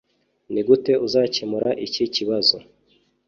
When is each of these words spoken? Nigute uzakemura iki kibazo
Nigute 0.51 0.91
uzakemura 1.05 1.69
iki 1.85 2.03
kibazo 2.15 2.57